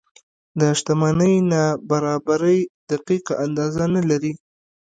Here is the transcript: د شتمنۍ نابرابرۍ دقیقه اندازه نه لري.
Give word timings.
د 0.59 0.61
شتمنۍ 0.79 1.33
نابرابرۍ 1.51 2.59
دقیقه 2.89 3.33
اندازه 3.45 3.83
نه 3.95 4.01
لري. 4.09 4.33